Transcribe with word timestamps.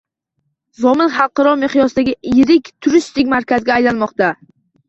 Zomin 0.85 1.11
xalqaro 1.17 1.51
miqyosdagi 1.65 2.15
yirik 2.31 2.73
turistik 2.87 3.33
markazga 3.37 3.77
aylanmoqda 3.79 4.33